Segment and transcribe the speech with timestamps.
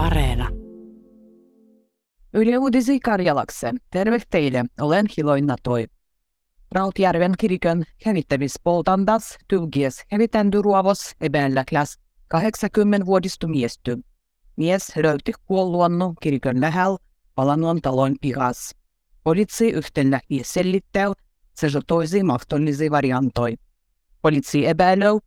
[0.00, 0.48] Areena.
[2.34, 3.72] Yle Uudisi Karjalakse.
[3.90, 5.86] Terve teille, olen Hiloina Toi.
[6.72, 11.98] Rautjärven kirkon hävittämispoltandas tulkies hävitändyruovos epäilläkläs
[12.34, 13.98] 80-vuodistu miesty.
[14.56, 16.96] Mies löyti kuolluannu kirkon lähellä
[17.34, 18.74] palannon talon pihas.
[19.24, 21.12] Politsi yhtenä sellittää,
[21.54, 23.54] se toisi mahdollisia variantoi.
[24.22, 25.18] Politsi epäilöi,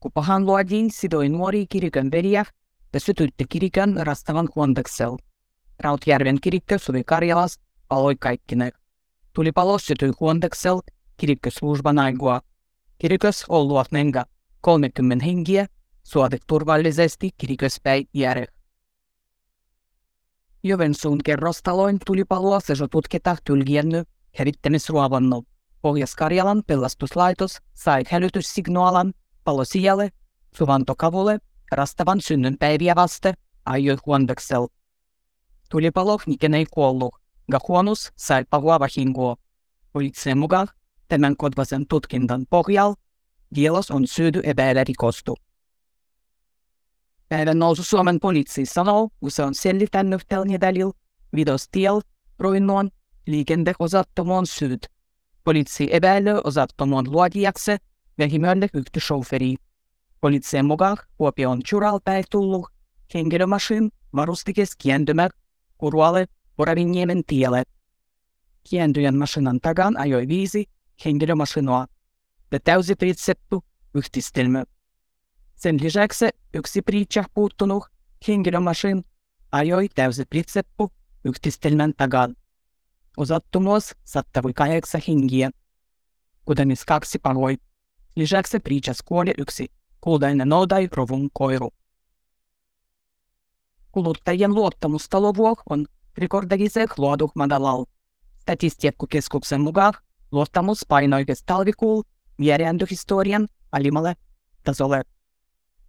[0.00, 2.44] kun pahan luodin sidoi nuori kirkon veliä
[2.92, 5.16] ja sytytti kirkon rastavan huontaksel.
[5.80, 8.70] Rautjärven kirkko suli Karjalas, paloi kaikkine.
[9.32, 10.80] Tulipalo sytyi huontaksel
[11.16, 12.40] kirkkoslujban aigua.
[12.98, 14.24] Kirkos on luotnenga
[14.60, 15.66] 30 hengiä,
[16.02, 18.56] suotet turvallisesti kirkospäin järjellä.
[20.62, 24.04] Jovensuun kerrostaloin tulipaloa se tutkita tylgienny
[24.38, 25.44] hävittämisruovannu.
[25.82, 29.12] Pohjois-Karjalan pelastuslaitos sai hälytyssignaalan
[29.44, 30.10] palosijalle,
[30.56, 31.38] suvantokavulle,
[31.72, 33.34] rastavan synnynpäiviä vaste,
[33.64, 34.66] ajoi huondaksel.
[35.70, 37.14] Tulipalo niken ei kuollut,
[37.52, 39.36] ja huonus sai pahua vahinkoa.
[39.92, 40.68] Poliittisen mukaan
[41.08, 42.94] tämän kodvasen tutkintan pohjalla
[43.54, 45.36] Dielos on syydy epäillä rikostu.
[47.28, 50.92] Päivän nousu Suomen poliisi sanoo, kun se on sellittänyt tällä välillä
[51.36, 52.00] vidostiel
[52.38, 52.90] ruinnoon
[53.26, 54.86] liikenteosattomuun syyt.
[55.44, 57.76] Poliisi epäilee osattomuun luodijaksi
[58.18, 59.56] vähimmälle yhtä chaufferia.
[60.26, 62.66] Poliisien mukaan Kuopion Churalpäin tullut
[63.14, 65.32] henkilömasin varustikes kientymät
[65.78, 67.62] Kurualle Poravinniemen tielle.
[68.70, 70.64] Kientyjän masinan tagan ajoi viisi
[71.04, 71.86] henkilömasinoa
[72.52, 74.64] ja täysi pritseppu yhdistelmä.
[75.54, 77.84] Sen lisäksi yksi priitsa puuttunut
[78.28, 79.04] henkilömasin
[79.52, 80.92] ajoi täysi pritseppu
[81.24, 82.36] yhdistelmän tagan.
[83.16, 85.50] Osattomuus sattui kahdeksan hengiä,
[86.44, 87.56] kuten kaksi paloi.
[88.16, 89.66] Lisäksi priitsas kuoli yksi
[90.00, 90.52] kultainen
[90.92, 91.70] rovun koiru.
[93.92, 95.86] Kuluttajien luottamustalovuok on
[96.18, 97.84] rekordillisen luodu madalal.
[98.38, 99.92] Statistiikkakeskuksen mukaan
[100.32, 102.04] luottamus painoi talvikuun
[102.90, 104.16] historian alimmalle
[104.64, 105.02] tasolle.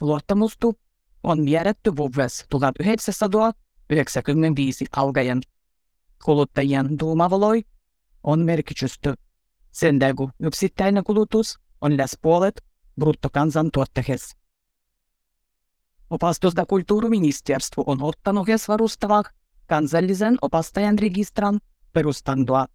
[0.00, 0.78] Luottamustu
[1.22, 5.40] on vieretty vuodessa 1995 alkaen.
[6.24, 7.62] Kuluttajien duumavaloi
[8.24, 9.14] on merkitystä.
[9.70, 9.98] Sen
[10.40, 14.36] yksittäinen kulutus on lähes puolet bruttokansantuotteesta.
[16.10, 19.22] Opastus- ja kulttuuriministeriö on ottanut varustavaa
[19.66, 21.60] kansallisen opastajan registran
[21.92, 22.66] perustantua.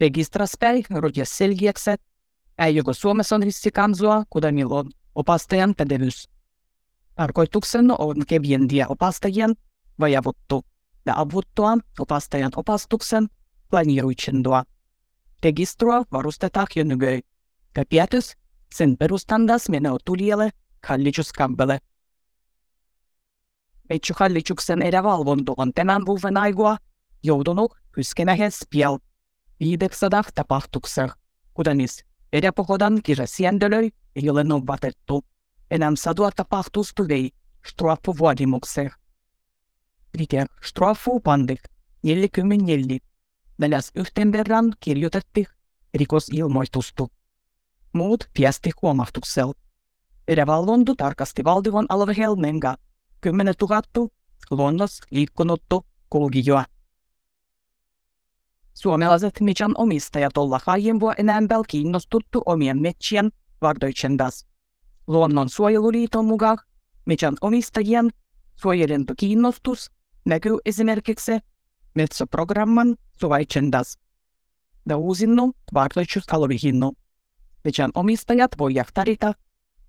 [0.00, 1.90] Registraspäin rodies selkeäksi,
[2.58, 6.28] ei joko Suomessa on ristikansua, kuten milloin opastajan pätevyys.
[7.14, 9.54] Tarkoituksena on keviendiä opastajien
[10.00, 10.64] vajavuttu
[11.06, 13.28] ja avuttua opastajan opastuksen
[13.70, 14.62] planeeruitsendua.
[15.42, 17.20] Registroa varustetaan jo nykyi.
[17.76, 17.84] Ja
[18.72, 20.50] päätös sen perustandas menee tulijalle
[20.86, 21.78] hallituskampelle.
[23.88, 26.76] Metsähallituksen erävalvonta on tämän vuoden aikua
[27.22, 28.98] joutunut kyskemähes pian
[29.60, 31.10] 500 tapahtukseen,
[31.54, 31.78] kuten
[32.32, 35.24] eräpohdan kirjasiendelöi ei ole noudatettu.
[35.70, 37.30] Enää satua tapahtus tuli
[37.66, 38.90] straffuvaadimukseen.
[40.18, 41.60] Liker straffu pandik
[42.02, 42.98] 44.
[43.58, 45.46] Lähes yhteen verran kirjoitettiin
[45.94, 47.08] rikosilmoitustu.
[47.92, 49.52] Muut piästi huomahtuksella.
[50.28, 52.76] Erävalvontu tarkasti valtion aluehelmenga
[53.20, 54.08] 10 000
[54.50, 56.64] luonnos liikkunuttu kulkijoa.
[58.74, 63.30] Suomalaiset metsän omistajat olla aiempua enempää kiinnostuttu omien metsien
[63.62, 64.46] vardoitsendas.
[65.06, 66.58] Luonnonsuojeluliiton mukaan
[67.06, 68.10] metsän omistajien
[68.54, 69.90] suojelentokiinnostus
[70.24, 71.32] näkyy esimerkiksi
[71.94, 73.98] metsäprogramman suvaitsendas
[74.88, 76.92] ja uusinnon vardoitsusaluehinnon.
[77.64, 79.32] Metsän omistajat voi tarita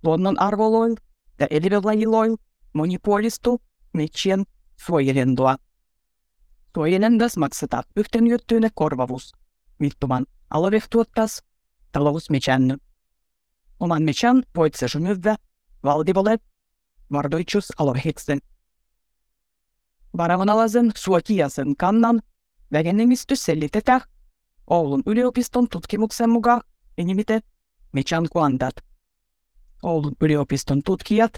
[0.04, 0.94] luonnon arvoloil
[1.40, 2.36] ja eliölajiloil
[2.72, 3.62] monipuolistu
[3.92, 4.44] metsien
[4.76, 5.56] suojelentoa.
[6.74, 9.32] Suojelendas maksetaan yhteenjuttuinen korvavuus,
[9.78, 11.42] mittuman aluehtuottas
[11.92, 12.78] talousmetsän.
[13.80, 15.36] Oman metsän voit se myydä
[15.84, 16.38] valdivolle
[17.12, 18.38] vardoitsusalueeksi.
[20.16, 22.20] Varavanalaisen suokiasen kannan
[22.72, 24.00] vähenemistys selitetään
[24.70, 26.60] Oulun yliopiston tutkimuksen mukaan
[26.98, 27.40] enimite
[27.94, 28.74] metsän kuantat.
[29.82, 31.32] Oulun yliopiston tutkijat